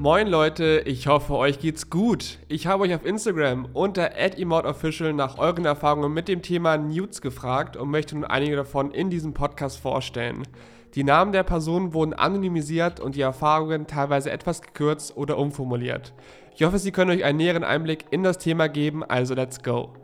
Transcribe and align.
Moin 0.00 0.28
Leute, 0.28 0.84
ich 0.86 1.08
hoffe 1.08 1.34
euch 1.34 1.58
geht's 1.58 1.90
gut. 1.90 2.38
Ich 2.46 2.68
habe 2.68 2.84
euch 2.84 2.94
auf 2.94 3.04
Instagram 3.04 3.66
unter 3.72 4.14
@emoteofficial 4.14 5.12
nach 5.12 5.38
euren 5.38 5.64
Erfahrungen 5.64 6.14
mit 6.14 6.28
dem 6.28 6.40
Thema 6.40 6.78
Nudes 6.78 7.20
gefragt 7.20 7.76
und 7.76 7.90
möchte 7.90 8.14
nun 8.14 8.22
einige 8.22 8.54
davon 8.54 8.92
in 8.92 9.10
diesem 9.10 9.34
Podcast 9.34 9.80
vorstellen. 9.80 10.46
Die 10.94 11.02
Namen 11.02 11.32
der 11.32 11.42
Personen 11.42 11.94
wurden 11.94 12.14
anonymisiert 12.14 13.00
und 13.00 13.16
die 13.16 13.22
Erfahrungen 13.22 13.88
teilweise 13.88 14.30
etwas 14.30 14.62
gekürzt 14.62 15.16
oder 15.16 15.36
umformuliert. 15.36 16.14
Ich 16.54 16.62
hoffe, 16.62 16.78
sie 16.78 16.92
können 16.92 17.10
euch 17.10 17.24
einen 17.24 17.38
näheren 17.38 17.64
Einblick 17.64 18.04
in 18.12 18.22
das 18.22 18.38
Thema 18.38 18.68
geben, 18.68 19.02
also 19.02 19.34
let's 19.34 19.64
go. 19.64 19.94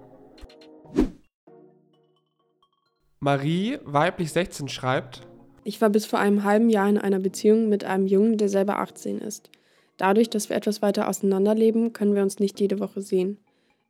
Marie, 3.20 3.79
weiblich 3.84 4.32
16, 4.32 4.66
schreibt: 4.66 5.20
Ich 5.62 5.80
war 5.80 5.88
bis 5.88 6.04
vor 6.04 6.18
einem 6.18 6.42
halben 6.42 6.68
Jahr 6.68 6.88
in 6.88 6.98
einer 6.98 7.20
Beziehung 7.20 7.68
mit 7.68 7.84
einem 7.84 8.08
Jungen, 8.08 8.38
der 8.38 8.48
selber 8.48 8.80
18 8.80 9.18
ist. 9.18 9.50
Dadurch, 9.96 10.28
dass 10.30 10.48
wir 10.48 10.56
etwas 10.56 10.82
weiter 10.82 11.09
auseinanderleben, 11.09 11.92
können 11.92 12.14
wir 12.14 12.23
uns 12.23 12.41
nicht 12.41 12.60
jede 12.60 12.80
Woche 12.80 13.00
sehen. 13.00 13.38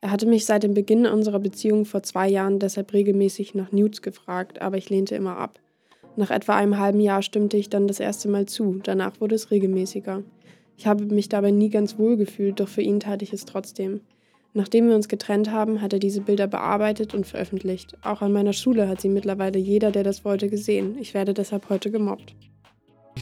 Er 0.01 0.11
hatte 0.11 0.27
mich 0.27 0.45
seit 0.45 0.63
dem 0.63 0.75
Beginn 0.75 1.07
unserer 1.07 1.39
Beziehung 1.39 1.87
vor 1.87 2.03
zwei 2.03 2.29
Jahren 2.29 2.59
deshalb 2.59 2.93
regelmäßig 2.93 3.55
nach 3.55 3.73
Nudes 3.73 4.03
gefragt, 4.03 4.61
aber 4.61 4.77
ich 4.77 4.91
lehnte 4.91 5.15
immer 5.15 5.39
ab. 5.39 5.61
Nach 6.17 6.31
etwa 6.31 6.57
einem 6.57 6.79
halben 6.79 7.01
Jahr 7.01 7.23
stimmte 7.23 7.57
ich 7.57 7.71
dann 7.71 7.89
das 7.89 8.01
erste 8.01 8.29
Mal 8.29 8.47
zu, 8.47 8.81
danach 8.83 9.21
wurde 9.21 9.35
es 9.35 9.51
regelmäßiger. 9.51 10.23
Ich 10.77 10.87
habe 10.87 11.07
mich 11.07 11.29
dabei 11.29 11.51
nie 11.51 11.71
ganz 11.71 11.99
wohl 11.99 12.17
gefühlt, 12.17 12.61
doch 12.61 12.69
für 12.69 12.83
ihn 12.83 13.01
tat 13.01 13.23
ich 13.23 13.33
es 13.33 13.47
trotzdem. 13.47 14.01
Nachdem 14.53 14.89
wir 14.89 14.95
uns 14.95 15.09
getrennt 15.09 15.51
haben, 15.51 15.81
hat 15.81 15.93
er 15.93 15.99
diese 15.99 16.21
Bilder 16.21 16.47
bearbeitet 16.47 17.15
und 17.15 17.27
veröffentlicht. 17.27 17.97
Auch 18.03 18.23
an 18.23 18.33
meiner 18.33 18.53
Schule 18.53 18.89
hat 18.89 19.01
sie 19.01 19.09
mittlerweile 19.09 19.59
jeder, 19.59 19.91
der 19.91 20.05
das 20.05 20.25
wollte, 20.25 20.49
gesehen. 20.49 20.97
Ich 21.01 21.15
werde 21.15 21.35
deshalb 21.35 21.69
heute 21.71 21.91
gemobbt. 21.91 22.37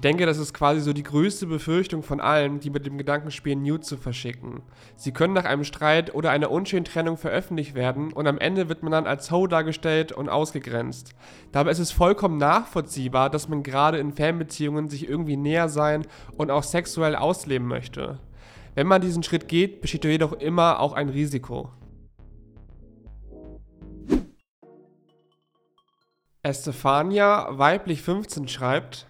Ich 0.03 0.09
denke, 0.11 0.27
das 0.27 0.39
ist 0.39 0.53
quasi 0.53 0.81
so 0.81 0.93
die 0.93 1.05
größte 1.05 1.47
Befürchtung 1.47 2.03
von 2.03 2.21
allen, 2.21 2.59
die 2.59 2.71
mit 2.71 2.85
dem 2.85 2.99
Gedanken 2.99 3.31
spielen, 3.31 3.63
Nude 3.63 3.83
zu 3.83 3.97
verschicken. 3.97 4.63
Sie 4.97 5.13
können 5.13 5.33
nach 5.33 5.45
einem 5.45 5.63
Streit 5.63 6.13
oder 6.13 6.33
einer 6.33 6.51
unschönen 6.51 6.85
Trennung 6.85 7.17
veröffentlicht 7.17 7.77
werden 7.77 8.13
und 8.13 8.27
am 8.27 8.39
Ende 8.39 8.69
wird 8.69 8.83
man 8.83 8.91
dann 8.91 9.07
als 9.07 9.31
Ho 9.31 9.47
dargestellt 9.47 10.11
und 10.11 10.29
ausgegrenzt. 10.29 11.15
Dabei 11.53 11.71
ist 11.71 11.79
es 11.79 11.93
vollkommen 11.93 12.37
nachvollziehbar, 12.37 13.31
dass 13.31 13.49
man 13.49 13.63
gerade 13.63 13.99
in 13.99 14.13
Fanbeziehungen 14.13 14.89
sich 14.89 15.09
irgendwie 15.09 15.37
näher 15.37 15.69
sein 15.69 16.05
und 16.37 16.51
auch 16.51 16.65
sexuell 16.65 17.15
ausleben 17.15 17.69
möchte. 17.69 18.19
Wenn 18.75 18.89
man 18.89 19.03
diesen 19.03 19.23
Schritt 19.23 19.47
geht, 19.47 19.83
besteht 19.83 20.05
jedoch 20.05 20.33
immer 20.33 20.81
auch 20.81 20.95
ein 20.95 21.11
Risiko. 21.11 21.71
Estefania, 26.43 27.47
weiblich 27.57 28.03
15, 28.03 28.49
schreibt, 28.49 29.07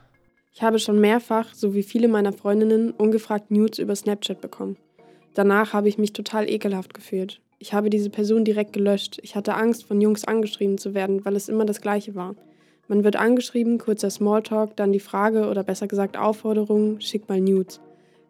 ich 0.53 0.63
habe 0.63 0.79
schon 0.79 1.01
mehrfach, 1.01 1.55
so 1.55 1.75
wie 1.75 1.83
viele 1.83 2.09
meiner 2.09 2.33
Freundinnen, 2.33 2.91
ungefragt 2.91 3.51
Nudes 3.51 3.79
über 3.79 3.97
Snapchat 3.97 4.41
bekommen. 4.41 4.77
Danach 5.35 5.73
habe 5.73 5.89
ich 5.89 5.97
mich 5.97 6.13
total 6.13 6.49
ekelhaft 6.49 6.93
gefühlt. 6.93 7.41
Ich 7.59 7.73
habe 7.73 7.91
diese 7.91 8.11
Person 8.11 8.45
direkt 8.45 8.73
gelöscht. 8.73 9.19
Ich 9.23 9.35
hatte 9.35 9.55
Angst, 9.55 9.85
von 9.85 10.01
Jungs 10.01 10.25
angeschrieben 10.25 10.79
zu 10.79 10.95
werden, 10.95 11.25
weil 11.25 11.37
es 11.37 11.49
immer 11.49 11.65
das 11.65 11.81
Gleiche 11.81 12.15
war. 12.15 12.35
Man 12.89 13.05
wird 13.05 13.17
angeschrieben, 13.17 13.79
kurzer 13.79 14.11
Smalltalk, 14.11 14.77
dann 14.77 14.93
die 14.93 15.01
Frage 15.01 15.49
oder 15.49 15.63
besser 15.63 15.87
gesagt 15.87 16.19
Aufforderung, 16.19 17.01
schick 17.01 17.29
mal 17.29 17.41
Nudes. 17.41 17.81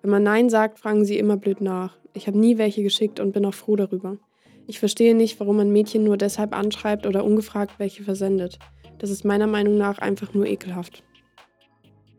Wenn 0.02 0.10
man 0.10 0.22
Nein 0.22 0.50
sagt, 0.50 0.78
fragen 0.78 1.04
sie 1.04 1.18
immer 1.18 1.36
blöd 1.36 1.60
nach. 1.60 1.96
Ich 2.12 2.26
habe 2.26 2.38
nie 2.38 2.58
welche 2.58 2.82
geschickt 2.82 3.18
und 3.18 3.32
bin 3.32 3.44
auch 3.46 3.54
froh 3.54 3.74
darüber. 3.74 4.18
Ich 4.66 4.78
verstehe 4.78 5.16
nicht, 5.16 5.40
warum 5.40 5.56
man 5.56 5.72
Mädchen 5.72 6.04
nur 6.04 6.16
deshalb 6.16 6.56
anschreibt 6.56 7.06
oder 7.06 7.24
ungefragt 7.24 7.78
welche 7.78 8.04
versendet. 8.04 8.58
Das 8.98 9.10
ist 9.10 9.24
meiner 9.24 9.48
Meinung 9.48 9.76
nach 9.76 9.98
einfach 9.98 10.34
nur 10.34 10.46
ekelhaft. 10.46 11.02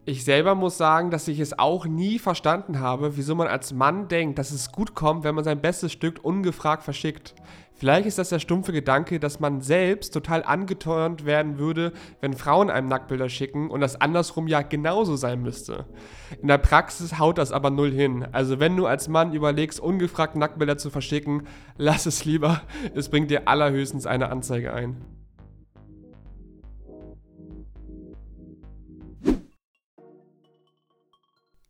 Ich 0.05 0.25
selber 0.25 0.53
muss 0.53 0.77
sagen, 0.77 1.11
dass 1.11 1.29
ich 1.29 1.39
es 1.39 1.57
auch 1.57 1.85
nie 1.85 2.19
verstanden 2.19 2.81
habe, 2.81 3.15
wieso 3.15 3.35
man 3.35 3.47
als 3.47 3.71
Mann 3.71 4.09
denkt, 4.09 4.37
dass 4.37 4.51
es 4.51 4.73
gut 4.73 4.95
kommt, 4.95 5.23
wenn 5.23 5.33
man 5.33 5.45
sein 5.45 5.61
bestes 5.61 5.93
Stück 5.93 6.19
ungefragt 6.23 6.83
verschickt. 6.83 7.33
Vielleicht 7.73 8.05
ist 8.05 8.17
das 8.17 8.27
der 8.27 8.39
stumpfe 8.39 8.73
Gedanke, 8.73 9.19
dass 9.19 9.39
man 9.39 9.61
selbst 9.61 10.13
total 10.13 10.43
angeteuert 10.43 11.25
werden 11.25 11.57
würde, 11.57 11.93
wenn 12.19 12.33
Frauen 12.33 12.69
einem 12.69 12.89
Nacktbilder 12.89 13.29
schicken 13.29 13.69
und 13.69 13.79
das 13.79 13.99
andersrum 13.99 14.47
ja 14.47 14.61
genauso 14.61 15.15
sein 15.15 15.41
müsste. 15.41 15.85
In 16.41 16.49
der 16.49 16.57
Praxis 16.57 17.17
haut 17.17 17.37
das 17.37 17.53
aber 17.53 17.69
null 17.69 17.91
hin. 17.91 18.27
Also 18.33 18.59
wenn 18.59 18.75
du 18.75 18.85
als 18.85 19.07
Mann 19.07 19.33
überlegst, 19.33 19.79
ungefragt 19.79 20.35
Nacktbilder 20.35 20.77
zu 20.77 20.89
verschicken, 20.89 21.47
lass 21.77 22.05
es 22.05 22.25
lieber. 22.25 22.61
Es 22.93 23.07
bringt 23.07 23.31
dir 23.31 23.47
allerhöchstens 23.47 24.05
eine 24.05 24.29
Anzeige 24.29 24.73
ein. 24.73 24.97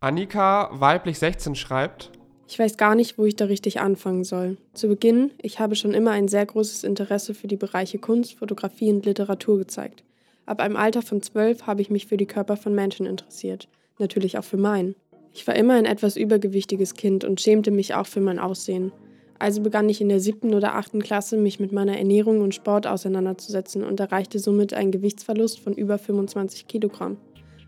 Annika, 0.04 0.70
weiblich 0.74 1.18
16, 1.18 1.56
schreibt, 1.56 2.12
ich 2.50 2.60
weiß 2.60 2.76
gar 2.76 2.94
nicht, 2.94 3.18
wo 3.18 3.24
ich 3.24 3.38
da 3.38 3.46
richtig 3.46 3.80
anfangen 3.80 4.26
soll. 4.26 4.58
Zu 4.74 4.90
Beginn, 4.90 5.32
ich 5.42 5.62
habe 5.62 5.78
schon 5.78 5.94
immer 5.94 6.12
ein 6.12 6.28
sehr 6.28 6.46
großes 6.46 6.84
Interesse 6.84 7.34
für 7.34 7.48
die 7.48 7.56
Bereiche 7.56 8.00
Kunst, 8.00 8.34
Fotografie 8.34 8.92
und 8.92 9.06
Literatur 9.06 9.58
gezeigt. 9.58 10.04
Ab 10.46 10.60
einem 10.60 10.76
Alter 10.76 11.04
von 11.04 11.22
zwölf 11.22 11.68
habe 11.68 11.82
ich 11.82 11.90
mich 11.90 12.06
für 12.06 12.18
die 12.18 12.26
Körper 12.26 12.58
von 12.58 12.76
Menschen 12.76 13.06
interessiert, 13.06 13.70
natürlich 13.98 14.38
auch 14.38 14.44
für 14.44 14.58
meinen. 14.58 14.96
Ich 15.32 15.48
war 15.48 15.56
immer 15.56 15.76
ein 15.76 15.86
etwas 15.86 16.18
übergewichtiges 16.18 16.96
Kind 16.96 17.24
und 17.24 17.40
schämte 17.40 17.72
mich 17.72 17.96
auch 17.96 18.06
für 18.06 18.20
mein 18.20 18.40
Aussehen. 18.40 18.92
Also 19.40 19.62
begann 19.62 19.88
ich 19.88 20.02
in 20.02 20.10
der 20.10 20.20
siebten 20.20 20.54
oder 20.54 20.76
achten 20.76 21.02
Klasse, 21.02 21.38
mich 21.38 21.62
mit 21.62 21.72
meiner 21.72 21.98
Ernährung 21.98 22.42
und 22.42 22.54
Sport 22.54 22.88
auseinanderzusetzen 22.88 23.86
und 23.86 24.02
erreichte 24.02 24.40
somit 24.40 24.74
einen 24.74 24.92
Gewichtsverlust 24.92 25.62
von 25.62 25.72
über 25.72 25.98
25 25.98 26.68
Kilogramm. 26.68 27.16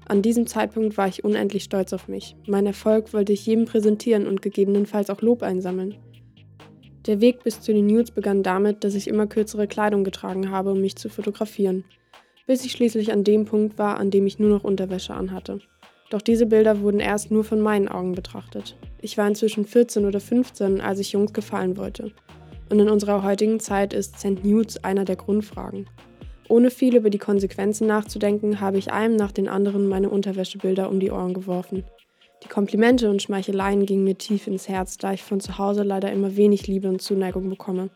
An 0.08 0.22
diesem 0.22 0.46
Zeitpunkt 0.46 0.98
war 0.98 1.08
ich 1.08 1.24
unendlich 1.24 1.64
stolz 1.64 1.92
auf 1.92 2.08
mich. 2.08 2.36
Mein 2.46 2.68
Erfolg 2.68 3.12
wollte 3.14 3.34
ich 3.34 3.46
jedem 3.46 3.66
präsentieren 3.66 4.28
und 4.28 4.44
gegebenenfalls 4.44 5.10
auch 5.10 5.22
Lob 5.22 5.42
einsammeln. 5.42 5.96
Der 7.08 7.22
Weg 7.22 7.44
bis 7.44 7.62
zu 7.62 7.74
den 7.74 7.88
Nudes 7.88 8.12
begann 8.12 8.44
damit, 8.44 8.84
dass 8.84 8.94
ich 8.94 9.08
immer 9.08 9.26
kürzere 9.26 9.68
Kleidung 9.68 10.04
getragen 10.04 10.52
habe, 10.52 10.72
um 10.72 10.82
mich 10.82 10.96
zu 10.96 11.10
fotografieren, 11.10 11.86
bis 12.46 12.66
ich 12.66 12.72
schließlich 12.72 13.12
an 13.12 13.24
dem 13.24 13.46
Punkt 13.46 13.80
war, 13.80 13.98
an 13.98 14.12
dem 14.12 14.28
ich 14.28 14.38
nur 14.38 14.50
noch 14.50 14.64
Unterwäsche 14.64 15.16
anhatte. 15.16 15.60
Doch 16.12 16.22
diese 16.22 16.46
Bilder 16.46 16.82
wurden 16.82 17.00
erst 17.00 17.32
nur 17.32 17.44
von 17.44 17.60
meinen 17.60 17.88
Augen 17.88 18.14
betrachtet. 18.14 18.78
Ich 19.02 19.18
war 19.18 19.28
inzwischen 19.28 19.66
14 19.66 20.06
oder 20.06 20.20
15, 20.20 20.82
als 20.82 21.00
ich 21.00 21.12
Jungs 21.12 21.34
gefallen 21.34 21.78
wollte. 21.78 22.12
Und 22.70 22.80
in 22.80 22.90
unserer 22.90 23.24
heutigen 23.24 23.60
Zeit 23.60 23.94
ist 23.94 24.20
Send 24.20 24.46
Nudes 24.46 24.84
einer 24.84 25.06
der 25.06 25.16
Grundfragen. 25.16 25.88
Ohne 26.48 26.70
viel 26.70 26.96
über 26.96 27.10
die 27.10 27.18
Konsequenzen 27.18 27.88
nachzudenken, 27.88 28.62
habe 28.62 28.78
ich 28.78 28.92
einem 28.92 29.16
nach 29.16 29.32
den 29.32 29.48
anderen 29.48 29.88
meine 29.88 30.10
Unterwäschebilder 30.10 30.90
um 30.90 31.00
die 31.00 31.12
Ohren 31.12 31.34
geworfen. 31.34 31.84
Die 32.44 32.48
Komplimente 32.50 33.10
und 33.10 33.22
Schmeicheleien 33.22 33.86
gingen 33.86 34.04
mir 34.04 34.18
tief 34.18 34.46
ins 34.46 34.70
Herz, 34.70 34.98
da 34.98 35.14
ich 35.14 35.24
von 35.24 35.40
zu 35.40 35.58
Hause 35.58 35.82
leider 35.82 36.12
immer 36.12 36.36
wenig 36.36 36.68
Liebe 36.68 36.88
und 36.88 37.02
Zuneigung 37.02 37.50
bekomme. 37.50 37.90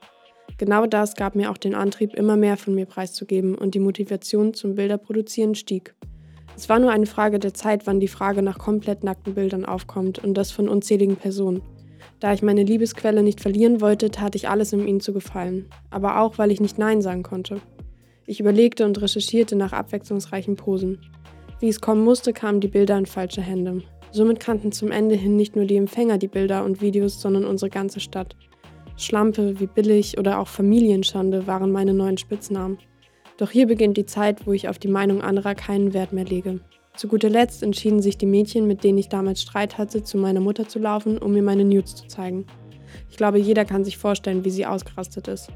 Genau 0.57 0.87
das 0.87 1.15
gab 1.15 1.35
mir 1.35 1.51
auch 1.51 1.57
den 1.57 1.75
Antrieb, 1.75 2.15
immer 2.15 2.35
mehr 2.35 2.57
von 2.57 2.73
mir 2.73 2.85
preiszugeben 2.85 3.55
und 3.55 3.75
die 3.75 3.79
Motivation 3.79 4.53
zum 4.53 4.75
Bilderproduzieren 4.75 5.53
stieg. 5.53 5.93
Es 6.57 6.67
war 6.67 6.79
nur 6.79 6.91
eine 6.91 7.05
Frage 7.05 7.39
der 7.39 7.53
Zeit, 7.53 7.85
wann 7.85 7.99
die 7.99 8.07
Frage 8.07 8.41
nach 8.41 8.57
komplett 8.57 9.03
nackten 9.03 9.35
Bildern 9.35 9.65
aufkommt 9.65 10.19
und 10.19 10.33
das 10.33 10.51
von 10.51 10.67
unzähligen 10.67 11.15
Personen. 11.15 11.61
Da 12.19 12.33
ich 12.33 12.41
meine 12.41 12.63
Liebesquelle 12.63 13.23
nicht 13.23 13.39
verlieren 13.39 13.79
wollte, 13.79 14.11
tat 14.11 14.35
ich 14.35 14.49
alles, 14.49 14.73
um 14.73 14.85
ihnen 14.85 14.99
zu 14.99 15.13
gefallen. 15.13 15.69
Aber 15.89 16.19
auch, 16.19 16.37
weil 16.37 16.51
ich 16.51 16.59
nicht 16.59 16.77
Nein 16.77 17.01
sagen 17.01 17.23
konnte. 17.23 17.61
Ich 18.29 18.39
überlegte 18.39 18.85
und 18.85 19.01
recherchierte 19.01 19.55
nach 19.55 19.73
abwechslungsreichen 19.73 20.55
Posen. 20.55 20.99
Wie 21.59 21.67
es 21.67 21.81
kommen 21.81 22.03
musste, 22.03 22.31
kamen 22.31 22.59
die 22.59 22.67
Bilder 22.67 22.95
in 22.95 23.07
falsche 23.07 23.41
Hände. 23.41 23.81
Somit 24.11 24.39
kannten 24.39 24.71
zum 24.71 24.91
Ende 24.91 25.15
hin 25.15 25.35
nicht 25.35 25.55
nur 25.55 25.65
die 25.65 25.77
Empfänger 25.77 26.19
die 26.19 26.27
Bilder 26.27 26.63
und 26.63 26.79
Videos, 26.79 27.19
sondern 27.19 27.43
unsere 27.43 27.71
ganze 27.71 27.99
Stadt. 27.99 28.35
Schlampe, 28.97 29.59
wie 29.59 29.65
billig 29.65 30.19
oder 30.19 30.37
auch 30.37 30.47
Familienschande 30.47 31.47
waren 31.47 31.71
meine 31.71 31.95
neuen 31.95 32.19
Spitznamen. 32.19 32.77
Doch 33.37 33.49
hier 33.49 33.65
beginnt 33.65 33.97
die 33.97 34.05
Zeit, 34.05 34.45
wo 34.45 34.53
ich 34.53 34.69
auf 34.69 34.77
die 34.77 34.89
Meinung 34.89 35.23
anderer 35.23 35.55
keinen 35.55 35.95
Wert 35.95 36.13
mehr 36.13 36.25
lege. 36.25 36.59
Zu 36.95 37.07
guter 37.07 37.29
Letzt 37.29 37.63
entschieden 37.63 38.03
sich 38.03 38.19
die 38.19 38.27
Mädchen, 38.27 38.67
mit 38.67 38.83
denen 38.83 38.99
ich 38.99 39.09
damals 39.09 39.41
Streit 39.41 39.79
hatte, 39.79 40.03
zu 40.03 40.19
meiner 40.19 40.39
Mutter 40.39 40.67
zu 40.67 40.77
laufen, 40.77 41.17
um 41.17 41.33
mir 41.33 41.41
meine 41.41 41.65
Nudes 41.65 41.95
zu 41.95 42.05
zeigen. 42.05 42.45
Ich 43.09 43.17
glaube, 43.17 43.39
jeder 43.39 43.65
kann 43.65 43.83
sich 43.83 43.97
vorstellen, 43.97 44.45
wie 44.45 44.51
sie 44.51 44.67
ausgerastet 44.67 45.27
ist. 45.27 45.49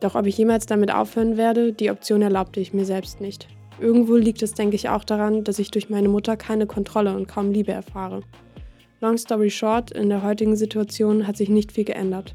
Doch 0.00 0.14
ob 0.14 0.26
ich 0.26 0.38
jemals 0.38 0.66
damit 0.66 0.92
aufhören 0.92 1.36
werde, 1.36 1.72
die 1.72 1.90
Option 1.90 2.22
erlaubte 2.22 2.60
ich 2.60 2.72
mir 2.72 2.84
selbst 2.84 3.20
nicht. 3.20 3.48
Irgendwo 3.80 4.16
liegt 4.16 4.42
es, 4.42 4.54
denke 4.54 4.76
ich, 4.76 4.88
auch 4.88 5.04
daran, 5.04 5.44
dass 5.44 5.58
ich 5.58 5.70
durch 5.70 5.90
meine 5.90 6.08
Mutter 6.08 6.36
keine 6.36 6.66
Kontrolle 6.66 7.16
und 7.16 7.26
kaum 7.26 7.50
Liebe 7.50 7.72
erfahre. 7.72 8.22
Long 9.00 9.18
story 9.18 9.50
short, 9.50 9.90
in 9.90 10.08
der 10.08 10.22
heutigen 10.22 10.56
Situation 10.56 11.26
hat 11.26 11.36
sich 11.36 11.48
nicht 11.48 11.72
viel 11.72 11.84
geändert. 11.84 12.34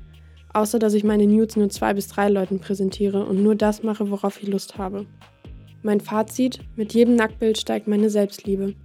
Außer 0.54 0.80
dass 0.80 0.94
ich 0.94 1.04
meine 1.04 1.28
Nudes 1.28 1.56
nur 1.56 1.70
zwei 1.70 1.94
bis 1.94 2.08
drei 2.08 2.28
Leuten 2.28 2.60
präsentiere 2.60 3.26
und 3.26 3.42
nur 3.42 3.56
das 3.56 3.84
mache, 3.84 4.10
worauf 4.10 4.42
ich 4.42 4.50
Lust 4.50 4.78
habe. 4.78 5.06
Mein 5.82 6.02
Fazit: 6.02 6.60
Mit 6.76 6.94
jedem 6.94 7.16
Nacktbild 7.16 7.58
steigt 7.58 7.88
meine 7.88 8.10
Selbstliebe. 8.10 8.76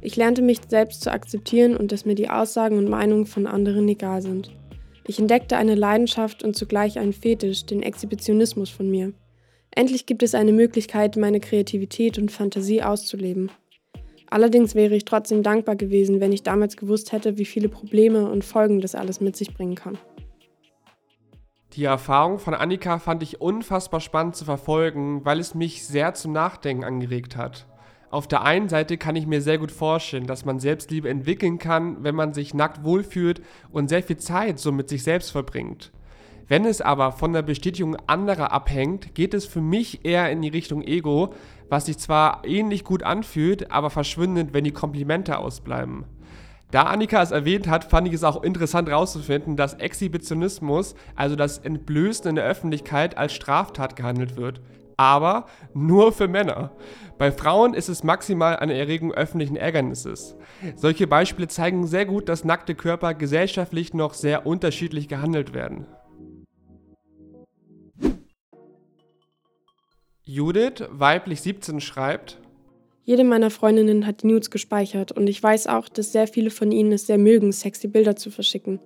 Ich 0.00 0.16
lernte 0.16 0.42
mich 0.42 0.60
selbst 0.68 1.02
zu 1.02 1.12
akzeptieren 1.12 1.76
und 1.76 1.92
dass 1.92 2.04
mir 2.04 2.16
die 2.16 2.28
Aussagen 2.28 2.76
und 2.76 2.90
Meinungen 2.90 3.26
von 3.26 3.46
anderen 3.46 3.88
egal 3.88 4.20
sind. 4.20 4.50
Ich 5.06 5.18
entdeckte 5.18 5.56
eine 5.56 5.74
Leidenschaft 5.74 6.42
und 6.44 6.54
zugleich 6.54 6.98
einen 6.98 7.12
Fetisch, 7.12 7.66
den 7.66 7.82
Exhibitionismus 7.82 8.70
von 8.70 8.90
mir. 8.90 9.12
Endlich 9.72 10.06
gibt 10.06 10.22
es 10.22 10.34
eine 10.34 10.52
Möglichkeit, 10.52 11.16
meine 11.16 11.40
Kreativität 11.40 12.18
und 12.18 12.30
Fantasie 12.30 12.82
auszuleben. 12.82 13.50
Allerdings 14.28 14.74
wäre 14.74 14.94
ich 14.94 15.04
trotzdem 15.04 15.42
dankbar 15.42 15.76
gewesen, 15.76 16.20
wenn 16.20 16.32
ich 16.32 16.42
damals 16.42 16.76
gewusst 16.76 17.12
hätte, 17.12 17.36
wie 17.36 17.44
viele 17.44 17.68
Probleme 17.68 18.30
und 18.30 18.44
Folgen 18.44 18.80
das 18.80 18.94
alles 18.94 19.20
mit 19.20 19.36
sich 19.36 19.52
bringen 19.52 19.74
kann. 19.74 19.98
Die 21.74 21.84
Erfahrung 21.84 22.38
von 22.38 22.54
Annika 22.54 22.98
fand 22.98 23.22
ich 23.22 23.40
unfassbar 23.40 24.00
spannend 24.00 24.36
zu 24.36 24.44
verfolgen, 24.44 25.24
weil 25.24 25.38
es 25.38 25.54
mich 25.54 25.86
sehr 25.86 26.12
zum 26.14 26.32
Nachdenken 26.32 26.84
angeregt 26.84 27.36
hat. 27.36 27.66
Auf 28.12 28.28
der 28.28 28.42
einen 28.42 28.68
Seite 28.68 28.98
kann 28.98 29.16
ich 29.16 29.26
mir 29.26 29.40
sehr 29.40 29.56
gut 29.56 29.72
vorstellen, 29.72 30.26
dass 30.26 30.44
man 30.44 30.60
Selbstliebe 30.60 31.08
entwickeln 31.08 31.58
kann, 31.58 32.04
wenn 32.04 32.14
man 32.14 32.34
sich 32.34 32.52
nackt 32.52 32.84
wohlfühlt 32.84 33.40
und 33.70 33.88
sehr 33.88 34.02
viel 34.02 34.18
Zeit 34.18 34.58
so 34.58 34.70
mit 34.70 34.90
sich 34.90 35.02
selbst 35.02 35.30
verbringt. 35.30 35.92
Wenn 36.46 36.66
es 36.66 36.82
aber 36.82 37.12
von 37.12 37.32
der 37.32 37.40
Bestätigung 37.40 37.96
anderer 38.06 38.52
abhängt, 38.52 39.14
geht 39.14 39.32
es 39.32 39.46
für 39.46 39.62
mich 39.62 40.04
eher 40.04 40.30
in 40.30 40.42
die 40.42 40.50
Richtung 40.50 40.82
Ego, 40.82 41.32
was 41.70 41.86
sich 41.86 41.96
zwar 41.96 42.42
ähnlich 42.44 42.84
gut 42.84 43.02
anfühlt, 43.02 43.70
aber 43.70 43.88
verschwindet, 43.88 44.52
wenn 44.52 44.64
die 44.64 44.72
Komplimente 44.72 45.38
ausbleiben. 45.38 46.04
Da 46.70 46.82
Annika 46.82 47.22
es 47.22 47.30
erwähnt 47.30 47.66
hat, 47.66 47.84
fand 47.84 48.08
ich 48.08 48.12
es 48.12 48.24
auch 48.24 48.42
interessant 48.42 48.90
herauszufinden, 48.90 49.56
dass 49.56 49.72
Exhibitionismus, 49.72 50.96
also 51.16 51.34
das 51.34 51.56
Entblößen 51.56 52.28
in 52.28 52.34
der 52.34 52.44
Öffentlichkeit, 52.44 53.16
als 53.16 53.32
Straftat 53.32 53.96
gehandelt 53.96 54.36
wird 54.36 54.60
aber 55.02 55.46
nur 55.74 56.12
für 56.12 56.28
Männer. 56.28 56.70
Bei 57.18 57.32
Frauen 57.32 57.74
ist 57.74 57.88
es 57.88 58.04
maximal 58.04 58.56
eine 58.56 58.74
Erregung 58.78 59.12
öffentlichen 59.12 59.56
Ärgernisses. 59.56 60.36
Solche 60.76 61.06
Beispiele 61.06 61.48
zeigen 61.48 61.86
sehr 61.86 62.06
gut, 62.06 62.28
dass 62.28 62.44
nackte 62.44 62.74
Körper 62.74 63.14
gesellschaftlich 63.14 63.94
noch 63.94 64.14
sehr 64.14 64.46
unterschiedlich 64.46 65.08
gehandelt 65.08 65.54
werden. 65.54 65.86
Judith, 70.24 70.84
weiblich 70.90 71.42
17, 71.42 71.80
schreibt, 71.80 72.38
jede 73.04 73.24
meiner 73.24 73.50
Freundinnen 73.50 74.06
hat 74.06 74.22
die 74.22 74.28
Nudes 74.28 74.50
gespeichert 74.50 75.10
und 75.10 75.26
ich 75.26 75.42
weiß 75.42 75.66
auch, 75.66 75.88
dass 75.88 76.12
sehr 76.12 76.28
viele 76.28 76.50
von 76.50 76.70
ihnen 76.70 76.92
es 76.92 77.08
sehr 77.08 77.18
mögen, 77.18 77.50
sexy 77.50 77.88
Bilder 77.88 78.14
zu 78.14 78.30
verschicken. 78.30 78.78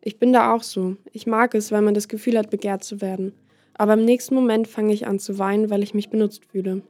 Ich 0.00 0.18
bin 0.18 0.32
da 0.32 0.54
auch 0.54 0.62
so. 0.62 0.96
Ich 1.12 1.26
mag 1.26 1.54
es, 1.54 1.70
weil 1.70 1.82
man 1.82 1.92
das 1.92 2.08
Gefühl 2.08 2.38
hat, 2.38 2.48
begehrt 2.48 2.82
zu 2.82 3.02
werden. 3.02 3.34
Aber 3.78 3.94
im 3.94 4.04
nächsten 4.04 4.34
Moment 4.34 4.68
fange 4.68 4.92
ich 4.92 5.06
an 5.06 5.18
zu 5.18 5.38
weinen, 5.38 5.70
weil 5.70 5.82
ich 5.82 5.94
mich 5.94 6.10
benutzt 6.10 6.44
fühle. 6.44 6.82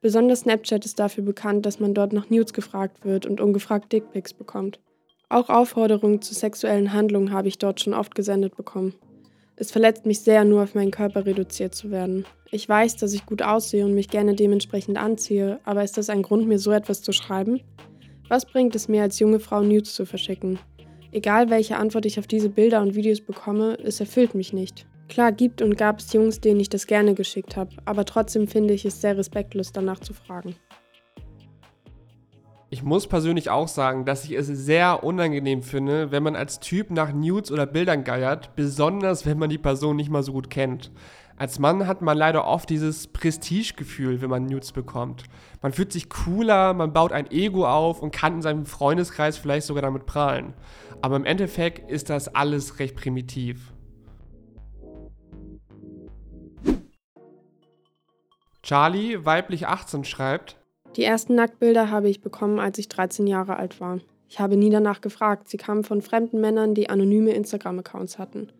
Besonders 0.00 0.40
Snapchat 0.40 0.84
ist 0.84 1.00
dafür 1.00 1.24
bekannt, 1.24 1.66
dass 1.66 1.80
man 1.80 1.92
dort 1.92 2.12
nach 2.12 2.30
Nudes 2.30 2.52
gefragt 2.52 3.04
wird 3.04 3.26
und 3.26 3.40
ungefragt 3.40 3.92
Dickpics 3.92 4.32
bekommt. 4.32 4.78
Auch 5.28 5.50
Aufforderungen 5.50 6.22
zu 6.22 6.34
sexuellen 6.34 6.92
Handlungen 6.92 7.32
habe 7.32 7.48
ich 7.48 7.58
dort 7.58 7.80
schon 7.80 7.92
oft 7.92 8.14
gesendet 8.14 8.56
bekommen. 8.56 8.94
Es 9.56 9.72
verletzt 9.72 10.06
mich 10.06 10.20
sehr, 10.20 10.44
nur 10.44 10.62
auf 10.62 10.76
meinen 10.76 10.92
Körper 10.92 11.26
reduziert 11.26 11.74
zu 11.74 11.90
werden. 11.90 12.24
Ich 12.52 12.68
weiß, 12.68 12.96
dass 12.96 13.12
ich 13.12 13.26
gut 13.26 13.42
aussehe 13.42 13.84
und 13.84 13.92
mich 13.92 14.08
gerne 14.08 14.36
dementsprechend 14.36 14.96
anziehe, 14.96 15.58
aber 15.64 15.82
ist 15.82 15.98
das 15.98 16.08
ein 16.08 16.22
Grund, 16.22 16.46
mir 16.46 16.60
so 16.60 16.70
etwas 16.70 17.02
zu 17.02 17.10
schreiben? 17.10 17.60
Was 18.28 18.46
bringt 18.46 18.76
es 18.76 18.86
mir 18.86 19.02
als 19.02 19.18
junge 19.18 19.40
Frau, 19.40 19.62
Nudes 19.62 19.94
zu 19.94 20.06
verschicken? 20.06 20.60
Egal 21.10 21.50
welche 21.50 21.76
Antwort 21.76 22.06
ich 22.06 22.20
auf 22.20 22.28
diese 22.28 22.50
Bilder 22.50 22.80
und 22.80 22.94
Videos 22.94 23.20
bekomme, 23.20 23.76
es 23.82 23.98
erfüllt 23.98 24.36
mich 24.36 24.52
nicht. 24.52 24.86
Klar 25.08 25.32
gibt 25.32 25.62
und 25.62 25.76
gab 25.76 26.00
es 26.00 26.12
Jungs, 26.12 26.40
denen 26.40 26.60
ich 26.60 26.68
das 26.68 26.86
gerne 26.86 27.14
geschickt 27.14 27.56
habe, 27.56 27.70
aber 27.84 28.04
trotzdem 28.04 28.46
finde 28.46 28.74
ich 28.74 28.84
es 28.84 29.00
sehr 29.00 29.16
respektlos, 29.16 29.72
danach 29.72 30.00
zu 30.00 30.12
fragen. 30.12 30.54
Ich 32.70 32.82
muss 32.82 33.06
persönlich 33.06 33.48
auch 33.48 33.66
sagen, 33.66 34.04
dass 34.04 34.24
ich 34.24 34.32
es 34.32 34.46
sehr 34.46 35.02
unangenehm 35.02 35.62
finde, 35.62 36.10
wenn 36.10 36.22
man 36.22 36.36
als 36.36 36.60
Typ 36.60 36.90
nach 36.90 37.14
Nudes 37.14 37.50
oder 37.50 37.64
Bildern 37.64 38.04
geiert, 38.04 38.54
besonders 38.56 39.24
wenn 39.24 39.38
man 39.38 39.48
die 39.48 39.56
Person 39.56 39.96
nicht 39.96 40.10
mal 40.10 40.22
so 40.22 40.32
gut 40.32 40.50
kennt. 40.50 40.90
Als 41.38 41.58
Mann 41.58 41.86
hat 41.86 42.02
man 42.02 42.18
leider 42.18 42.44
oft 42.44 42.68
dieses 42.68 43.06
Prestigegefühl, 43.06 44.20
wenn 44.20 44.28
man 44.28 44.44
Nudes 44.44 44.72
bekommt. 44.72 45.22
Man 45.62 45.72
fühlt 45.72 45.92
sich 45.92 46.10
cooler, 46.10 46.74
man 46.74 46.92
baut 46.92 47.12
ein 47.12 47.30
Ego 47.30 47.66
auf 47.66 48.02
und 48.02 48.10
kann 48.10 48.34
in 48.34 48.42
seinem 48.42 48.66
Freundeskreis 48.66 49.38
vielleicht 49.38 49.66
sogar 49.66 49.82
damit 49.82 50.04
prahlen. 50.04 50.52
Aber 51.00 51.16
im 51.16 51.24
Endeffekt 51.24 51.90
ist 51.90 52.10
das 52.10 52.34
alles 52.34 52.80
recht 52.80 52.96
primitiv. 52.96 53.72
Charlie, 58.68 59.24
weiblich 59.24 59.66
18, 59.66 60.04
schreibt: 60.04 60.58
Die 60.94 61.02
ersten 61.02 61.34
Nacktbilder 61.34 61.90
habe 61.90 62.10
ich 62.10 62.20
bekommen, 62.20 62.58
als 62.58 62.76
ich 62.76 62.86
13 62.88 63.26
Jahre 63.26 63.56
alt 63.56 63.80
war. 63.80 64.00
Ich 64.28 64.40
habe 64.40 64.58
nie 64.58 64.68
danach 64.68 65.00
gefragt. 65.00 65.48
Sie 65.48 65.56
kamen 65.56 65.84
von 65.84 66.02
fremden 66.02 66.38
Männern, 66.42 66.74
die 66.74 66.90
anonyme 66.90 67.30
Instagram-Accounts 67.30 68.18
hatten. 68.18 68.52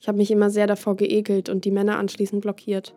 Ich 0.00 0.08
habe 0.08 0.18
mich 0.18 0.32
immer 0.32 0.50
sehr 0.50 0.66
davor 0.66 0.96
geekelt 0.96 1.48
und 1.48 1.64
die 1.64 1.70
Männer 1.70 1.96
anschließend 2.00 2.42
blockiert. 2.42 2.92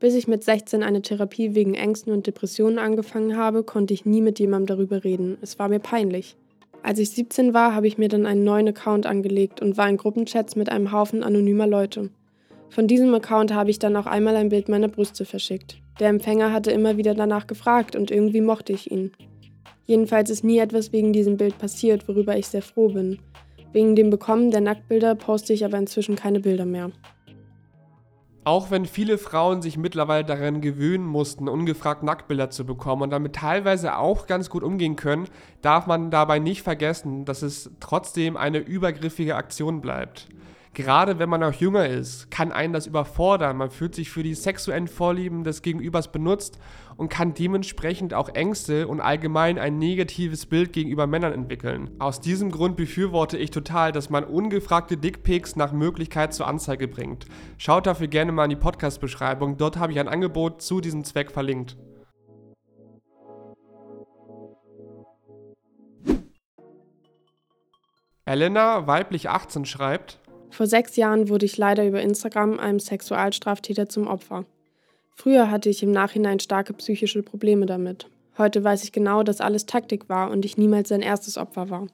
Bis 0.00 0.16
ich 0.16 0.26
mit 0.26 0.42
16 0.42 0.82
eine 0.82 1.00
Therapie 1.00 1.54
wegen 1.54 1.74
Ängsten 1.74 2.12
und 2.12 2.26
Depressionen 2.26 2.80
angefangen 2.80 3.36
habe, 3.36 3.62
konnte 3.62 3.94
ich 3.94 4.04
nie 4.04 4.20
mit 4.20 4.40
jemandem 4.40 4.78
darüber 4.78 5.04
reden. 5.04 5.38
Es 5.42 5.60
war 5.60 5.68
mir 5.68 5.78
peinlich. 5.78 6.36
Als 6.82 6.98
ich 6.98 7.10
17 7.10 7.54
war, 7.54 7.72
habe 7.72 7.86
ich 7.86 7.98
mir 7.98 8.08
dann 8.08 8.26
einen 8.26 8.42
neuen 8.42 8.66
Account 8.66 9.06
angelegt 9.06 9.62
und 9.62 9.76
war 9.76 9.88
in 9.88 9.96
Gruppenchats 9.96 10.56
mit 10.56 10.70
einem 10.70 10.90
Haufen 10.90 11.22
anonymer 11.22 11.68
Leute. 11.68 12.10
Von 12.68 12.88
diesem 12.88 13.14
Account 13.14 13.54
habe 13.54 13.70
ich 13.70 13.78
dann 13.78 13.94
auch 13.94 14.06
einmal 14.06 14.34
ein 14.34 14.48
Bild 14.48 14.68
meiner 14.68 14.88
Brüste 14.88 15.24
verschickt. 15.24 15.80
Der 16.00 16.08
Empfänger 16.08 16.50
hatte 16.50 16.70
immer 16.70 16.96
wieder 16.96 17.14
danach 17.14 17.46
gefragt 17.46 17.94
und 17.94 18.10
irgendwie 18.10 18.40
mochte 18.40 18.72
ich 18.72 18.90
ihn. 18.90 19.12
Jedenfalls 19.84 20.30
ist 20.30 20.42
nie 20.42 20.58
etwas 20.58 20.92
wegen 20.92 21.12
diesem 21.12 21.36
Bild 21.36 21.58
passiert, 21.58 22.08
worüber 22.08 22.36
ich 22.36 22.46
sehr 22.46 22.62
froh 22.62 22.88
bin. 22.88 23.18
Wegen 23.72 23.94
dem 23.94 24.08
Bekommen 24.08 24.50
der 24.50 24.62
Nacktbilder 24.62 25.14
poste 25.14 25.52
ich 25.52 25.62
aber 25.62 25.76
inzwischen 25.76 26.16
keine 26.16 26.40
Bilder 26.40 26.64
mehr. 26.64 26.90
Auch 28.44 28.70
wenn 28.70 28.86
viele 28.86 29.18
Frauen 29.18 29.60
sich 29.60 29.76
mittlerweile 29.76 30.24
daran 30.24 30.62
gewöhnen 30.62 31.04
mussten, 31.04 31.48
ungefragt 31.48 32.02
Nacktbilder 32.02 32.48
zu 32.48 32.64
bekommen 32.64 33.02
und 33.02 33.10
damit 33.10 33.34
teilweise 33.34 33.98
auch 33.98 34.26
ganz 34.26 34.48
gut 34.48 34.62
umgehen 34.62 34.96
können, 34.96 35.28
darf 35.60 35.86
man 35.86 36.10
dabei 36.10 36.38
nicht 36.38 36.62
vergessen, 36.62 37.26
dass 37.26 37.42
es 37.42 37.70
trotzdem 37.78 38.38
eine 38.38 38.58
übergriffige 38.58 39.36
Aktion 39.36 39.82
bleibt 39.82 40.28
gerade 40.74 41.18
wenn 41.18 41.28
man 41.28 41.42
auch 41.42 41.52
jünger 41.52 41.86
ist, 41.86 42.30
kann 42.30 42.52
einen 42.52 42.72
das 42.72 42.86
überfordern. 42.86 43.56
Man 43.56 43.70
fühlt 43.70 43.94
sich 43.94 44.10
für 44.10 44.22
die 44.22 44.34
sexuellen 44.34 44.88
Vorlieben 44.88 45.44
des 45.44 45.62
Gegenübers 45.62 46.12
benutzt 46.12 46.58
und 46.96 47.08
kann 47.08 47.34
dementsprechend 47.34 48.14
auch 48.14 48.28
Ängste 48.28 48.86
und 48.86 49.00
allgemein 49.00 49.58
ein 49.58 49.78
negatives 49.78 50.46
Bild 50.46 50.72
gegenüber 50.72 51.06
Männern 51.06 51.32
entwickeln. 51.32 51.90
Aus 51.98 52.20
diesem 52.20 52.50
Grund 52.50 52.76
befürworte 52.76 53.38
ich 53.38 53.50
total, 53.50 53.92
dass 53.92 54.10
man 54.10 54.24
ungefragte 54.24 54.96
Dickpics 54.96 55.56
nach 55.56 55.72
Möglichkeit 55.72 56.34
zur 56.34 56.46
Anzeige 56.46 56.88
bringt. 56.88 57.26
Schaut 57.58 57.86
dafür 57.86 58.08
gerne 58.08 58.32
mal 58.32 58.44
in 58.44 58.50
die 58.50 58.56
Podcast-Beschreibung, 58.56 59.56
dort 59.56 59.78
habe 59.78 59.92
ich 59.92 59.98
ein 60.00 60.08
Angebot 60.08 60.62
zu 60.62 60.80
diesem 60.80 61.04
Zweck 61.04 61.30
verlinkt. 61.30 61.76
Elena, 68.30 68.86
weiblich 68.86 69.28
18, 69.28 69.64
schreibt, 69.64 70.19
vor 70.50 70.66
sechs 70.66 70.96
Jahren 70.96 71.28
wurde 71.28 71.46
ich 71.46 71.56
leider 71.56 71.86
über 71.86 72.00
Instagram 72.02 72.58
einem 72.58 72.80
Sexualstraftäter 72.80 73.88
zum 73.88 74.06
Opfer. 74.06 74.44
Früher 75.14 75.50
hatte 75.50 75.68
ich 75.68 75.82
im 75.82 75.92
Nachhinein 75.92 76.40
starke 76.40 76.72
psychische 76.74 77.22
Probleme 77.22 77.66
damit. 77.66 78.08
Heute 78.38 78.64
weiß 78.64 78.84
ich 78.84 78.92
genau, 78.92 79.22
dass 79.22 79.40
alles 79.40 79.66
Taktik 79.66 80.08
war 80.08 80.30
und 80.30 80.44
ich 80.44 80.56
niemals 80.56 80.88
sein 80.88 81.02
erstes 81.02 81.36
Opfer 81.36 81.70
war. 81.70 81.86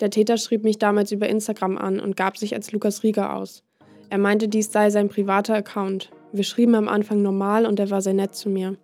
Der 0.00 0.10
Täter 0.10 0.36
schrieb 0.38 0.64
mich 0.64 0.78
damals 0.78 1.12
über 1.12 1.28
Instagram 1.28 1.78
an 1.78 2.00
und 2.00 2.16
gab 2.16 2.36
sich 2.36 2.54
als 2.54 2.72
Lukas 2.72 3.02
Rieger 3.02 3.34
aus. 3.34 3.62
Er 4.10 4.18
meinte, 4.18 4.48
dies 4.48 4.72
sei 4.72 4.90
sein 4.90 5.08
privater 5.08 5.54
Account. 5.54 6.10
Wir 6.32 6.44
schrieben 6.44 6.74
am 6.74 6.88
Anfang 6.88 7.22
normal 7.22 7.66
und 7.66 7.80
er 7.80 7.90
war 7.90 8.02
sehr 8.02 8.14
nett 8.14 8.34
zu 8.34 8.48
mir. 8.48 8.76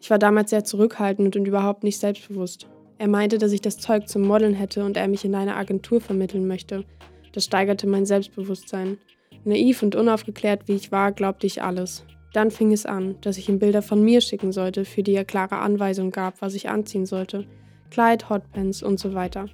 Ich 0.00 0.10
war 0.10 0.18
damals 0.18 0.50
sehr 0.50 0.64
zurückhaltend 0.64 1.36
und 1.36 1.46
überhaupt 1.46 1.84
nicht 1.84 1.98
selbstbewusst. 1.98 2.66
Er 2.98 3.08
meinte, 3.08 3.38
dass 3.38 3.52
ich 3.52 3.60
das 3.60 3.78
Zeug 3.78 4.08
zum 4.08 4.22
Modeln 4.22 4.54
hätte 4.54 4.84
und 4.84 4.96
er 4.96 5.08
mich 5.08 5.24
in 5.24 5.34
eine 5.34 5.56
Agentur 5.56 6.00
vermitteln 6.00 6.46
möchte. 6.46 6.84
Das 7.32 7.44
steigerte 7.44 7.86
mein 7.86 8.06
Selbstbewusstsein. 8.06 8.98
Naiv 9.44 9.82
und 9.82 9.96
unaufgeklärt 9.96 10.68
wie 10.68 10.74
ich 10.74 10.92
war, 10.92 11.12
glaubte 11.12 11.46
ich 11.46 11.62
alles. 11.62 12.04
Dann 12.32 12.50
fing 12.50 12.72
es 12.72 12.86
an, 12.86 13.16
dass 13.20 13.36
ich 13.36 13.48
ihm 13.48 13.58
Bilder 13.58 13.82
von 13.82 14.02
mir 14.02 14.20
schicken 14.20 14.52
sollte, 14.52 14.84
für 14.84 15.02
die 15.02 15.14
er 15.14 15.24
klare 15.24 15.58
Anweisungen 15.58 16.12
gab, 16.12 16.40
was 16.40 16.54
ich 16.54 16.68
anziehen 16.68 17.06
sollte. 17.06 17.46
Kleid, 17.90 18.30
Hotpants 18.30 18.82
und 18.82 18.98
so 18.98 19.14
weiter. 19.14 19.46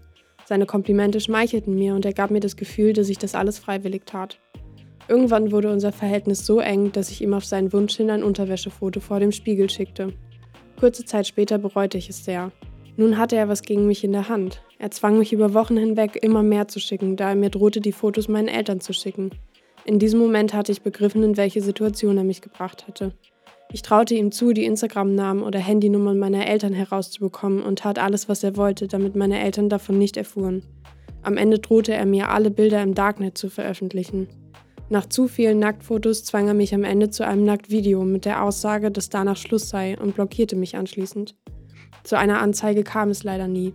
Seine 0.44 0.66
Komplimente 0.66 1.20
schmeichelten 1.20 1.74
mir 1.74 1.94
und 1.94 2.06
er 2.06 2.12
gab 2.12 2.30
mir 2.30 2.40
das 2.40 2.56
Gefühl, 2.56 2.92
dass 2.92 3.08
ich 3.08 3.18
das 3.18 3.34
alles 3.34 3.58
freiwillig 3.58 4.06
tat. 4.06 4.38
Irgendwann 5.08 5.52
wurde 5.52 5.72
unser 5.72 5.90
Verhältnis 5.90 6.46
so 6.46 6.60
eng, 6.60 6.92
dass 6.92 7.10
ich 7.10 7.22
ihm 7.22 7.34
auf 7.34 7.44
seinen 7.44 7.72
Wunsch 7.72 7.96
hin 7.96 8.10
ein 8.10 8.22
Unterwäschefoto 8.22 9.00
vor 9.00 9.20
dem 9.20 9.32
Spiegel 9.32 9.68
schickte. 9.68 10.12
Kurze 10.78 11.04
Zeit 11.04 11.26
später 11.26 11.58
bereute 11.58 11.98
ich 11.98 12.08
es 12.08 12.24
sehr. 12.24 12.52
Nun 12.98 13.16
hatte 13.16 13.36
er 13.36 13.48
was 13.48 13.62
gegen 13.62 13.86
mich 13.86 14.02
in 14.02 14.10
der 14.10 14.28
Hand. 14.28 14.60
Er 14.80 14.90
zwang 14.90 15.20
mich 15.20 15.32
über 15.32 15.54
Wochen 15.54 15.76
hinweg 15.76 16.18
immer 16.20 16.42
mehr 16.42 16.66
zu 16.66 16.80
schicken, 16.80 17.14
da 17.14 17.28
er 17.28 17.36
mir 17.36 17.48
drohte, 17.48 17.80
die 17.80 17.92
Fotos 17.92 18.26
meinen 18.26 18.48
Eltern 18.48 18.80
zu 18.80 18.92
schicken. 18.92 19.30
In 19.84 20.00
diesem 20.00 20.18
Moment 20.18 20.52
hatte 20.52 20.72
ich 20.72 20.82
begriffen, 20.82 21.22
in 21.22 21.36
welche 21.36 21.62
Situation 21.62 22.16
er 22.16 22.24
mich 22.24 22.42
gebracht 22.42 22.88
hatte. 22.88 23.12
Ich 23.72 23.82
traute 23.82 24.16
ihm 24.16 24.32
zu, 24.32 24.52
die 24.52 24.64
Instagram-Namen 24.64 25.44
oder 25.44 25.60
Handynummern 25.60 26.18
meiner 26.18 26.48
Eltern 26.48 26.72
herauszubekommen 26.72 27.62
und 27.62 27.78
tat 27.78 28.00
alles, 28.00 28.28
was 28.28 28.42
er 28.42 28.56
wollte, 28.56 28.88
damit 28.88 29.14
meine 29.14 29.38
Eltern 29.38 29.68
davon 29.68 29.96
nicht 29.96 30.16
erfuhren. 30.16 30.64
Am 31.22 31.36
Ende 31.36 31.60
drohte 31.60 31.94
er 31.94 32.04
mir, 32.04 32.30
alle 32.30 32.50
Bilder 32.50 32.82
im 32.82 32.96
Darknet 32.96 33.38
zu 33.38 33.48
veröffentlichen. 33.48 34.26
Nach 34.88 35.06
zu 35.06 35.28
vielen 35.28 35.60
Nacktfotos 35.60 36.24
zwang 36.24 36.48
er 36.48 36.54
mich 36.54 36.74
am 36.74 36.82
Ende 36.82 37.10
zu 37.10 37.24
einem 37.24 37.44
Nacktvideo 37.44 38.02
mit 38.02 38.24
der 38.24 38.42
Aussage, 38.42 38.90
dass 38.90 39.08
danach 39.08 39.36
Schluss 39.36 39.68
sei 39.68 39.96
und 39.96 40.16
blockierte 40.16 40.56
mich 40.56 40.74
anschließend. 40.74 41.36
Zu 42.08 42.16
einer 42.16 42.40
Anzeige 42.40 42.84
kam 42.84 43.10
es 43.10 43.22
leider 43.22 43.48
nie. 43.48 43.74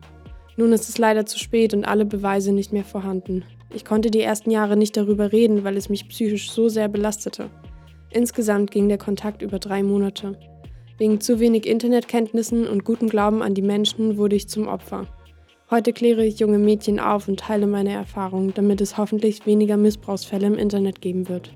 Nun 0.57 0.73
ist 0.73 0.89
es 0.89 0.97
leider 0.97 1.23
zu 1.27 1.37
spät 1.37 1.75
und 1.75 1.85
alle 1.85 2.03
Beweise 2.03 2.51
nicht 2.51 2.73
mehr 2.73 2.83
vorhanden. 2.83 3.45
Ich 3.71 3.85
konnte 3.85 4.09
die 4.09 4.21
ersten 4.21 4.49
Jahre 4.49 4.75
nicht 4.75 4.97
darüber 4.97 5.31
reden, 5.31 5.63
weil 5.63 5.77
es 5.77 5.87
mich 5.87 6.09
psychisch 6.09 6.49
so 6.49 6.67
sehr 6.67 6.87
belastete. 6.87 7.51
Insgesamt 8.09 8.71
ging 8.71 8.89
der 8.89 8.97
Kontakt 8.97 9.43
über 9.43 9.59
drei 9.59 9.83
Monate. 9.83 10.35
Wegen 10.97 11.21
zu 11.21 11.39
wenig 11.39 11.67
Internetkenntnissen 11.67 12.65
und 12.65 12.83
gutem 12.83 13.07
Glauben 13.07 13.43
an 13.43 13.53
die 13.53 13.61
Menschen 13.61 14.17
wurde 14.17 14.35
ich 14.35 14.49
zum 14.49 14.67
Opfer. 14.67 15.05
Heute 15.69 15.93
kläre 15.93 16.25
ich 16.25 16.39
junge 16.39 16.57
Mädchen 16.57 16.99
auf 16.99 17.27
und 17.27 17.39
teile 17.39 17.67
meine 17.67 17.93
Erfahrungen, 17.93 18.51
damit 18.55 18.81
es 18.81 18.97
hoffentlich 18.97 19.45
weniger 19.45 19.77
Missbrauchsfälle 19.77 20.47
im 20.47 20.57
Internet 20.57 21.01
geben 21.01 21.29
wird. 21.29 21.51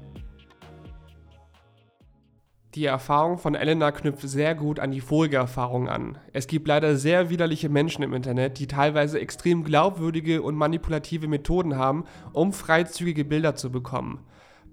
Die 2.78 2.86
Erfahrung 2.86 3.40
von 3.40 3.56
Elena 3.56 3.92
knüpft 3.92 4.30
sehr 4.30 4.54
gut 4.54 4.80
an 4.80 4.92
die 4.92 5.02
vorige 5.02 5.38
Erfahrung 5.38 5.90
an. 5.90 6.20
Es 6.32 6.46
gibt 6.46 6.68
leider 6.68 6.96
sehr 6.96 7.32
widerliche 7.32 7.70
Menschen 7.70 8.04
im 8.04 8.14
Internet, 8.14 8.60
die 8.60 8.68
teilweise 8.68 9.20
extrem 9.20 9.64
glaubwürdige 9.64 10.44
und 10.44 10.54
manipulative 10.54 11.28
Methoden 11.28 11.76
haben, 11.76 12.04
um 12.34 12.54
freizügige 12.54 13.26
Bilder 13.26 13.56
zu 13.56 13.72
bekommen. 13.72 14.20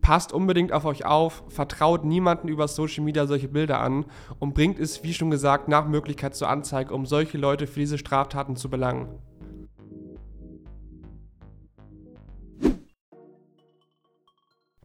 Passt 0.03 0.35
unbedingt 0.35 0.71
auf 0.71 0.85
euch 0.85 1.07
auf, 1.07 1.45
vertraut 1.49 2.05
niemanden 2.05 2.49
über 2.49 2.69
Social 2.69 3.03
Media 3.03 3.27
solche 3.27 3.49
Bilder 3.49 3.81
an 3.81 4.05
und 4.39 4.53
bringt 4.53 4.79
es, 4.79 5.03
wie 5.03 5.15
schon 5.15 5.31
gesagt, 5.31 5.69
nach 5.69 5.89
Möglichkeit 5.89 6.35
zur 6.35 6.51
Anzeige, 6.51 6.93
um 6.93 7.07
solche 7.07 7.39
Leute 7.39 7.67
für 7.67 7.81
diese 7.81 7.97
Straftaten 7.97 8.55
zu 8.55 8.69
belangen. 8.69 9.19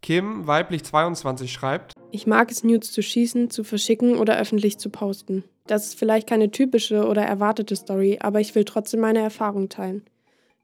Kim, 0.01 0.47
weiblich 0.47 0.85
22, 0.85 1.51
schreibt: 1.51 1.99
Ich 2.11 2.25
mag 2.25 2.49
es, 2.49 2.63
Nudes 2.63 2.91
zu 2.91 3.03
schießen, 3.03 3.51
zu 3.51 3.63
verschicken 3.63 4.17
oder 4.17 4.39
öffentlich 4.39 4.79
zu 4.79 4.89
posten. 4.89 5.43
Das 5.67 5.85
ist 5.85 5.99
vielleicht 5.99 6.27
keine 6.27 6.49
typische 6.49 7.05
oder 7.05 7.21
erwartete 7.21 7.75
Story, 7.75 8.17
aber 8.19 8.39
ich 8.39 8.55
will 8.55 8.65
trotzdem 8.65 9.01
meine 9.01 9.19
Erfahrung 9.19 9.69
teilen. 9.69 10.01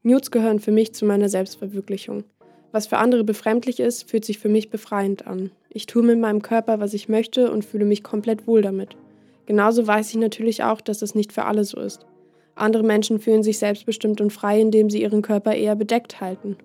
Nudes 0.02 0.32
gehören 0.32 0.58
für 0.58 0.72
mich 0.72 0.92
zu 0.92 1.04
meiner 1.04 1.28
Selbstverwirklichung. 1.28 2.24
Was 2.72 2.88
für 2.88 2.98
andere 2.98 3.22
befremdlich 3.22 3.78
ist, 3.78 4.10
fühlt 4.10 4.24
sich 4.24 4.40
für 4.40 4.48
mich 4.48 4.70
befreiend 4.70 5.26
an. 5.26 5.50
Ich 5.70 5.86
tue 5.86 6.02
mit 6.02 6.18
meinem 6.18 6.42
Körper, 6.42 6.80
was 6.80 6.94
ich 6.94 7.08
möchte 7.08 7.50
und 7.52 7.64
fühle 7.64 7.84
mich 7.84 8.02
komplett 8.02 8.46
wohl 8.48 8.62
damit. 8.62 8.96
Genauso 9.46 9.86
weiß 9.86 10.10
ich 10.10 10.16
natürlich 10.16 10.64
auch, 10.64 10.80
dass 10.80 10.98
das 10.98 11.14
nicht 11.14 11.32
für 11.32 11.44
alle 11.44 11.64
so 11.64 11.78
ist. 11.78 12.04
Andere 12.56 12.82
Menschen 12.82 13.20
fühlen 13.20 13.44
sich 13.44 13.58
selbstbestimmt 13.58 14.20
und 14.20 14.32
frei, 14.32 14.60
indem 14.60 14.90
sie 14.90 15.02
ihren 15.02 15.22
Körper 15.22 15.54
eher 15.54 15.76
bedeckt 15.76 16.20
halten. 16.20 16.56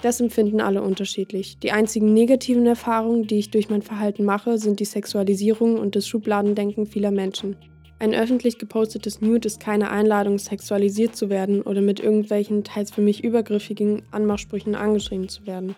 Das 0.00 0.20
empfinden 0.20 0.60
alle 0.60 0.82
unterschiedlich. 0.82 1.58
Die 1.58 1.72
einzigen 1.72 2.14
negativen 2.14 2.66
Erfahrungen, 2.66 3.26
die 3.26 3.38
ich 3.38 3.50
durch 3.50 3.68
mein 3.68 3.82
Verhalten 3.82 4.24
mache, 4.24 4.58
sind 4.58 4.78
die 4.78 4.84
Sexualisierung 4.84 5.76
und 5.78 5.96
das 5.96 6.06
Schubladendenken 6.06 6.86
vieler 6.86 7.10
Menschen. 7.10 7.56
Ein 8.00 8.14
öffentlich 8.14 8.58
gepostetes 8.58 9.20
Nude 9.20 9.48
ist 9.48 9.58
keine 9.58 9.90
Einladung, 9.90 10.38
sexualisiert 10.38 11.16
zu 11.16 11.30
werden 11.30 11.62
oder 11.62 11.80
mit 11.80 11.98
irgendwelchen, 11.98 12.62
teils 12.62 12.92
für 12.92 13.00
mich 13.00 13.24
übergriffigen 13.24 14.02
Anmachsprüchen 14.12 14.76
angeschrieben 14.76 15.28
zu 15.28 15.44
werden. 15.48 15.74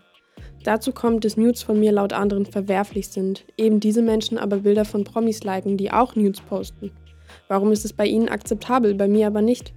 Dazu 0.65 0.93
kommt, 0.93 1.25
dass 1.25 1.39
Nudes 1.39 1.63
von 1.63 1.81
mir 1.81 1.93
laut 1.93 2.13
anderen 2.13 2.45
verwerflich 2.45 3.09
sind, 3.09 3.47
eben 3.57 3.81
diese 3.81 4.03
Menschen 4.03 4.37
aber 4.37 4.59
Bilder 4.59 4.85
von 4.85 5.05
Promis 5.05 5.43
liken, 5.45 5.79
die 5.79 5.91
auch 5.91 6.15
Nudes 6.15 6.43
posten. 6.43 6.91
Warum 7.49 7.73
ist 7.73 7.87
es 7.87 7.95
bei 7.95 8.07
ihnen 8.07 8.29
akzeptabel, 8.29 8.95
bei 8.95 9.09
mir 9.09 9.27
aber 9.27 9.41
nicht? 9.41 9.73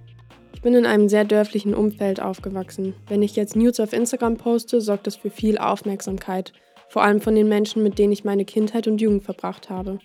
Ich 0.64 0.66
bin 0.66 0.78
in 0.78 0.86
einem 0.86 1.10
sehr 1.10 1.26
dörflichen 1.26 1.74
Umfeld 1.74 2.22
aufgewachsen. 2.22 2.94
Wenn 3.06 3.22
ich 3.22 3.36
jetzt 3.36 3.54
Nudes 3.54 3.80
auf 3.80 3.92
Instagram 3.92 4.38
poste, 4.38 4.80
sorgt 4.80 5.06
das 5.06 5.14
für 5.14 5.28
viel 5.28 5.58
Aufmerksamkeit, 5.58 6.54
vor 6.88 7.02
allem 7.02 7.20
von 7.20 7.34
den 7.34 7.50
Menschen, 7.50 7.82
mit 7.82 7.98
denen 7.98 8.14
ich 8.14 8.24
meine 8.24 8.46
Kindheit 8.46 8.88
und 8.88 8.98
Jugend 8.98 9.24
verbracht 9.24 9.68
habe. 9.68 9.98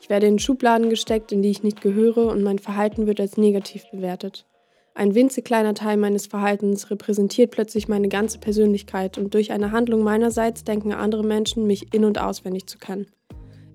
Ich 0.00 0.10
werde 0.10 0.26
in 0.26 0.40
Schubladen 0.40 0.90
gesteckt, 0.90 1.30
in 1.30 1.42
die 1.42 1.50
ich 1.50 1.62
nicht 1.62 1.80
gehöre 1.80 2.26
und 2.26 2.42
mein 2.42 2.58
Verhalten 2.58 3.06
wird 3.06 3.20
als 3.20 3.36
negativ 3.36 3.84
bewertet. 3.92 4.46
Ein 4.94 5.14
winzig 5.14 5.44
kleiner 5.44 5.74
Teil 5.74 5.96
meines 5.96 6.26
Verhaltens 6.26 6.90
repräsentiert 6.90 7.52
plötzlich 7.52 7.86
meine 7.86 8.08
ganze 8.08 8.40
Persönlichkeit 8.40 9.16
und 9.16 9.32
durch 9.34 9.52
eine 9.52 9.70
Handlung 9.70 10.02
meinerseits 10.02 10.64
denken 10.64 10.92
andere 10.92 11.22
Menschen, 11.22 11.68
mich 11.68 11.94
in- 11.94 12.04
und 12.04 12.20
auswendig 12.20 12.66
zu 12.66 12.78
kennen. 12.78 13.06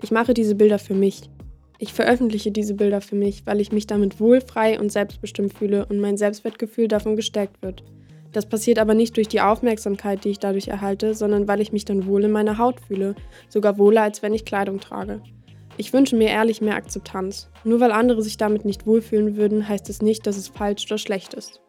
Ich 0.04 0.12
mache 0.12 0.34
diese 0.34 0.56
Bilder 0.56 0.80
für 0.80 0.96
mich, 0.96 1.30
ich 1.80 1.94
veröffentliche 1.94 2.52
diese 2.52 2.74
Bilder 2.74 3.02
für 3.02 3.16
mich, 3.16 3.46
weil 3.46 3.60
ich 3.60 3.72
mich 3.72 3.88
damit 3.88 4.20
wohl, 4.20 4.42
frei 4.42 4.80
und 4.80 4.92
selbstbestimmt 4.92 5.54
fühle 5.54 5.86
und 5.86 6.00
mein 6.00 6.18
Selbstwertgefühl 6.18 6.88
davon 6.88 7.16
gestärkt 7.16 7.62
wird. 7.62 7.84
Das 8.32 8.46
passiert 8.46 8.80
aber 8.80 8.94
nicht 8.94 9.16
durch 9.16 9.30
die 9.30 9.42
Aufmerksamkeit, 9.42 10.26
die 10.26 10.30
ich 10.30 10.40
dadurch 10.40 10.68
erhalte, 10.68 11.14
sondern 11.14 11.48
weil 11.48 11.62
ich 11.62 11.72
mich 11.72 11.86
dann 11.86 12.06
wohl 12.06 12.24
in 12.26 12.32
meiner 12.32 12.58
Haut 12.58 12.82
fühle, 12.82 13.16
sogar 13.48 13.78
wohler 13.78 14.02
als 14.02 14.22
wenn 14.22 14.34
ich 14.34 14.44
Kleidung 14.44 14.80
trage. 14.80 15.22
Ich 15.78 15.92
wünsche 15.92 16.16
mir 16.16 16.30
ehrlich 16.30 16.62
mehr 16.62 16.76
Akzeptanz. 16.76 17.50
Nur 17.64 17.80
weil 17.80 17.92
andere 17.92 18.22
sich 18.22 18.38
damit 18.38 18.64
nicht 18.64 18.86
wohlfühlen 18.86 19.36
würden, 19.36 19.68
heißt 19.68 19.90
es 19.90 20.02
nicht, 20.02 20.26
dass 20.28 20.38
es 20.38 20.48
falsch 20.48 20.86
oder 20.86 20.98
schlecht 20.98 21.34
ist. 21.34 21.62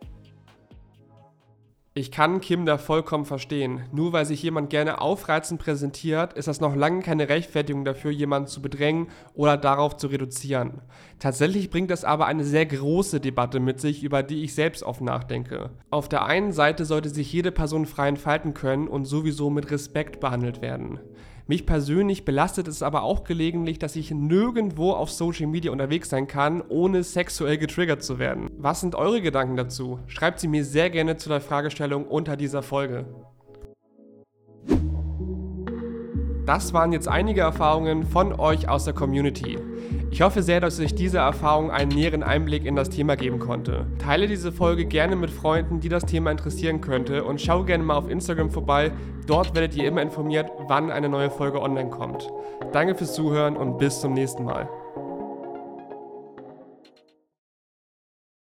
Ich 1.99 2.11
kann 2.11 2.43
Kim 2.43 2.67
da 2.67 2.77
vollkommen 2.77 3.25
verstehen. 3.25 3.85
Nur 3.91 4.13
weil 4.13 4.27
sich 4.27 4.43
jemand 4.43 4.69
gerne 4.69 5.01
aufreizend 5.01 5.63
präsentiert, 5.63 6.35
ist 6.35 6.47
das 6.47 6.61
noch 6.61 6.77
lange 6.77 7.01
keine 7.01 7.31
Rechtfertigung 7.31 7.87
dafür, 7.87 8.11
jemanden 8.11 8.49
zu 8.49 8.61
bedrängen 8.61 9.09
oder 9.33 9.57
darauf 9.57 9.97
zu 9.97 10.09
reduzieren. 10.09 10.83
Tatsächlich 11.21 11.71
bringt 11.71 11.91
das 11.91 12.05
aber 12.05 12.27
eine 12.27 12.45
sehr 12.45 12.67
große 12.67 13.19
Debatte 13.19 13.61
mit 13.61 13.81
sich, 13.81 14.05
über 14.05 14.23
die 14.23 14.45
ich 14.45 14.55
selbst 14.55 14.83
oft 14.83 15.01
nachdenke. 15.01 15.71
Auf 15.89 16.11
der 16.11 16.27
einen 16.27 16.53
Seite 16.53 16.85
sollte 16.85 17.09
sich 17.09 17.33
jede 17.33 17.51
Person 17.51 17.87
frei 17.87 18.09
entfalten 18.09 18.53
können 18.53 18.89
und 18.89 19.07
sowieso 19.07 19.49
mit 19.49 19.71
Respekt 19.71 20.21
behandelt 20.21 20.61
werden. 20.61 21.01
Mich 21.49 21.65
persönlich 21.65 22.25
belastet 22.25 22.67
es 22.67 22.83
aber 22.83 23.05
auch 23.05 23.23
gelegentlich, 23.23 23.79
dass 23.79 23.95
ich 23.95 24.11
nirgendwo 24.11 24.91
auf 24.91 25.13
Social 25.13 25.47
Media 25.47 25.71
unterwegs 25.71 26.09
sein 26.09 26.27
kann, 26.27 26.61
ohne 26.69 27.05
sexuell 27.05 27.57
getriggert 27.57 28.03
zu 28.03 28.19
werden. 28.19 28.51
Was 28.59 28.81
sind 28.81 28.97
eure 28.97 29.23
Gedanken 29.23 29.57
dazu? 29.57 30.01
Schreibt 30.09 30.41
sie 30.41 30.49
mir 30.49 30.65
sehr 30.65 30.91
gerne 30.91 31.17
zu 31.19 31.29
der 31.29 31.41
Fragestellung 31.41 32.05
unter 32.05 32.37
dieser 32.37 32.65
Folge. 32.65 33.07
Das 36.47 36.73
waren 36.73 36.93
jetzt 36.93 37.09
einige 37.09 37.41
Erfahrungen 37.41 38.05
von 38.05 38.33
euch 38.39 38.69
aus 38.69 38.85
der 38.85 38.95
Community. 38.95 39.59
Ich 40.13 40.23
hoffe 40.23 40.43
sehr, 40.43 40.61
dass 40.61 40.79
euch 40.79 40.95
diese 40.95 41.19
Erfahrung 41.19 41.73
einen 41.73 41.91
näheren 41.91 42.23
Einblick 42.23 42.65
in 42.65 42.77
das 42.77 42.89
Thema 42.89 43.17
geben 43.17 43.41
konnte. 43.41 43.85
Teile 43.99 44.29
diese 44.29 44.53
Folge 44.53 44.87
gerne 44.87 45.17
mit 45.17 45.31
Freunden, 45.31 45.81
die 45.81 45.89
das 45.89 46.05
Thema 46.05 46.31
interessieren 46.31 46.81
könnte 46.81 47.25
und 47.25 47.41
schau 47.41 47.65
gerne 47.65 47.83
mal 47.83 47.97
auf 47.97 48.09
Instagram 48.09 48.51
vorbei. 48.51 48.93
Dort 49.27 49.57
werdet 49.57 49.75
ihr 49.75 49.89
immer 49.89 50.03
informiert, 50.03 50.49
wann 50.69 50.93
eine 50.93 51.09
neue 51.09 51.31
Folge 51.31 51.61
online 51.61 51.91
kommt. 51.91 52.31
Danke 52.73 52.95
fürs 52.95 53.15
Zuhören 53.15 53.57
und 53.57 53.79
bis 53.79 54.01
zum 54.01 54.13
nächsten 54.13 54.45
Mal. 54.45 54.69